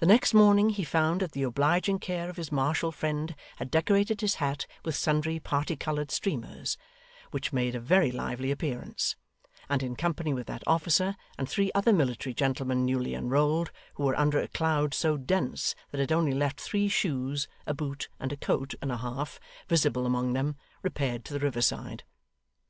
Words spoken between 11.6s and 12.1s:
other